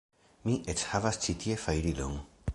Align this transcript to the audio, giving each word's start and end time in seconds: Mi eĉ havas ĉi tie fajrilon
Mi 0.47 0.55
eĉ 0.73 0.81
havas 0.95 1.21
ĉi 1.27 1.37
tie 1.45 1.61
fajrilon 1.67 2.19